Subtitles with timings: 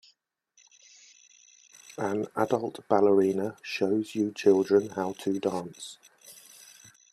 [1.99, 5.97] An adult ballerina shows you children how to dance.